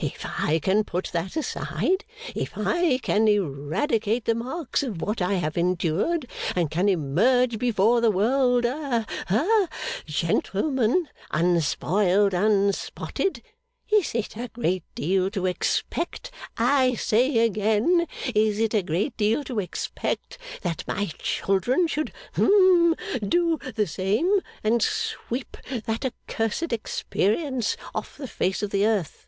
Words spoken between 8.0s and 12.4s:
the world a ha gentleman unspoiled,